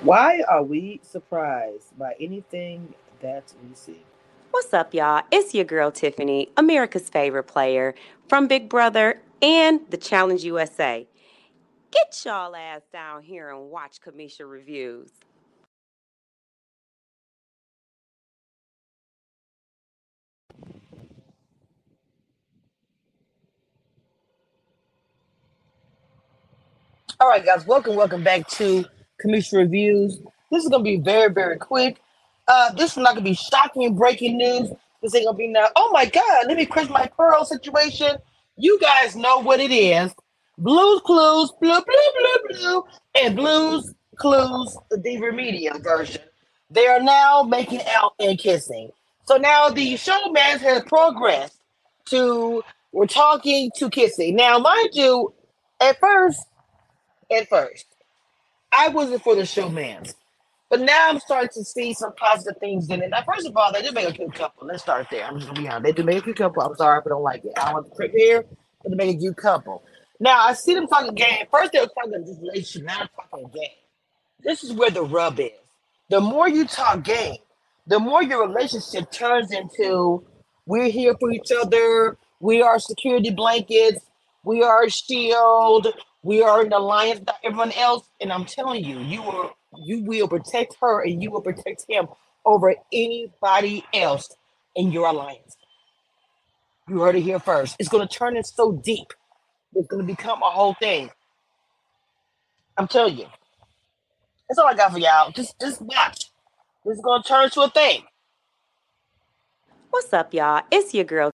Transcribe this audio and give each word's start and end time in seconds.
Why 0.00 0.42
are 0.48 0.62
we 0.62 1.00
surprised 1.02 1.98
by 1.98 2.14
anything 2.20 2.94
that 3.20 3.52
we 3.68 3.74
see? 3.74 4.00
What's 4.52 4.74
up, 4.74 4.94
y'all? 4.94 5.24
It's 5.32 5.54
your 5.54 5.64
girl 5.64 5.90
Tiffany, 5.92 6.50
America's 6.56 7.08
favorite 7.10 7.44
player 7.44 7.94
from 8.28 8.48
Big 8.48 8.68
Brother 8.68 9.20
and 9.42 9.80
the 9.90 9.96
Challenge 9.98 10.44
USA. 10.44 11.08
Get 11.90 12.22
y'all 12.24 12.56
ass 12.56 12.82
down 12.92 13.22
here 13.22 13.50
and 13.50 13.70
watch 13.70 14.00
Cameshia 14.00 14.48
reviews. 14.50 15.10
All 27.20 27.28
right, 27.28 27.44
guys, 27.44 27.66
welcome, 27.66 27.96
welcome 27.96 28.24
back 28.24 28.46
to 28.48 28.84
Cameshia 29.22 29.58
Reviews. 29.58 30.18
This 30.50 30.64
is 30.64 30.70
gonna 30.70 30.84
be 30.84 30.96
very, 30.98 31.32
very 31.32 31.58
quick. 31.58 32.00
Uh, 32.48 32.72
this 32.74 32.92
is 32.92 32.98
not 32.98 33.14
gonna 33.14 33.22
be 33.22 33.34
shocking 33.34 33.94
breaking 33.94 34.38
news. 34.38 34.70
This 35.02 35.14
ain't 35.14 35.26
gonna 35.26 35.36
be 35.36 35.48
now. 35.48 35.68
Oh 35.76 35.90
my 35.92 36.06
God, 36.06 36.46
let 36.46 36.56
me 36.56 36.66
crush 36.66 36.88
my 36.88 37.06
pearl 37.16 37.44
situation. 37.44 38.16
You 38.56 38.78
guys 38.80 39.16
know 39.16 39.38
what 39.38 39.60
it 39.60 39.72
is. 39.72 40.14
Blues 40.58 41.00
Clues, 41.04 41.52
blue, 41.60 41.80
blue, 41.82 42.12
blue, 42.18 42.58
blue, 42.58 42.84
and 43.22 43.36
Blues 43.36 43.94
Clues, 44.16 44.76
the 44.90 45.20
remedial 45.20 45.78
version. 45.80 46.22
They 46.70 46.86
are 46.86 47.00
now 47.00 47.42
making 47.42 47.82
out 47.88 48.14
and 48.18 48.38
kissing. 48.38 48.90
So 49.26 49.36
now 49.36 49.68
the 49.68 49.94
showmance 49.94 50.60
has 50.60 50.82
progressed 50.84 51.60
to 52.06 52.62
we're 52.92 53.06
talking 53.06 53.70
to 53.76 53.90
kissing. 53.90 54.36
Now, 54.36 54.58
mind 54.58 54.90
you, 54.94 55.34
at 55.80 56.00
first 56.00 56.40
at 57.30 57.48
first. 57.48 57.86
I 58.72 58.88
wasn't 58.88 59.22
for 59.22 59.34
the 59.34 59.42
showmance. 59.42 60.14
But 60.68 60.80
now 60.80 61.08
I'm 61.10 61.20
starting 61.20 61.50
to 61.54 61.64
see 61.64 61.94
some 61.94 62.12
positive 62.14 62.58
things 62.58 62.90
in 62.90 63.00
it. 63.02 63.10
Now, 63.10 63.22
first 63.22 63.46
of 63.46 63.56
all, 63.56 63.72
they 63.72 63.82
do 63.82 63.92
make 63.92 64.08
a 64.08 64.12
cute 64.12 64.34
couple. 64.34 64.66
Let's 64.66 64.82
start 64.82 65.06
there. 65.10 65.24
I'm 65.24 65.36
just 65.38 65.48
gonna 65.48 65.60
be 65.60 65.68
honest. 65.68 65.84
They 65.84 65.92
do 65.92 66.02
make 66.02 66.18
a 66.18 66.22
cute 66.22 66.36
couple. 66.36 66.62
I'm 66.62 66.74
sorry 66.74 66.98
if 66.98 67.06
I 67.06 67.10
don't 67.10 67.22
like 67.22 67.44
it. 67.44 67.52
I 67.56 67.72
want 67.72 67.86
to 67.86 68.08
here, 68.08 68.44
but 68.82 68.90
they 68.90 68.96
make 68.96 69.16
a 69.16 69.18
cute 69.18 69.36
couple. 69.36 69.84
Now 70.18 70.40
I 70.46 70.54
see 70.54 70.74
them 70.74 70.88
talking 70.88 71.14
game. 71.14 71.46
First 71.50 71.72
they 71.72 71.80
were 71.80 71.86
talking 71.86 72.24
just 72.26 72.40
relationship, 72.40 72.84
now 72.84 72.98
they're 72.98 73.08
talking 73.16 73.48
game. 73.54 73.68
This 74.42 74.64
is 74.64 74.72
where 74.72 74.90
the 74.90 75.04
rub 75.04 75.38
is. 75.38 75.50
The 76.08 76.20
more 76.20 76.48
you 76.48 76.66
talk 76.66 77.04
game, 77.04 77.36
the 77.86 77.98
more 77.98 78.22
your 78.22 78.46
relationship 78.46 79.10
turns 79.12 79.52
into 79.52 80.24
we're 80.66 80.88
here 80.88 81.14
for 81.20 81.30
each 81.30 81.52
other, 81.52 82.16
we 82.40 82.62
are 82.62 82.78
security 82.78 83.30
blankets, 83.30 84.04
we 84.44 84.62
are 84.62 84.88
shield, 84.88 85.86
we 86.26 86.42
are 86.42 86.64
in 86.66 86.72
alliance 86.72 87.20
with 87.20 87.30
everyone 87.44 87.70
else. 87.72 88.10
And 88.20 88.32
I'm 88.32 88.44
telling 88.44 88.84
you, 88.84 88.98
you 88.98 89.22
will 89.22 89.52
you 89.78 90.02
will 90.02 90.26
protect 90.26 90.76
her 90.80 91.04
and 91.04 91.22
you 91.22 91.30
will 91.30 91.40
protect 91.40 91.84
him 91.88 92.08
over 92.44 92.74
anybody 92.92 93.84
else 93.94 94.34
in 94.74 94.90
your 94.90 95.06
alliance. 95.06 95.56
You 96.88 97.00
heard 97.00 97.14
it 97.14 97.20
here 97.20 97.38
first. 97.38 97.76
It's 97.78 97.88
gonna 97.88 98.08
turn 98.08 98.36
it 98.36 98.46
so 98.46 98.72
deep. 98.72 99.12
It's 99.74 99.86
gonna 99.86 100.02
become 100.02 100.42
a 100.42 100.50
whole 100.50 100.74
thing. 100.74 101.10
I'm 102.76 102.88
telling 102.88 103.18
you. 103.18 103.26
That's 104.48 104.58
all 104.58 104.66
I 104.66 104.74
got 104.74 104.92
for 104.92 104.98
y'all. 104.98 105.30
Just 105.30 105.58
just 105.60 105.80
watch. 105.80 106.32
This 106.84 106.96
is 106.96 107.04
gonna 107.04 107.22
turn 107.22 107.50
to 107.50 107.60
a 107.62 107.70
thing. 107.70 108.02
What's 109.90 110.12
up, 110.12 110.34
y'all? 110.34 110.62
It's 110.72 110.92
your 110.92 111.04
girl 111.04 111.24